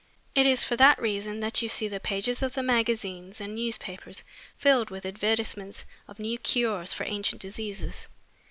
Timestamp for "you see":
1.61-1.87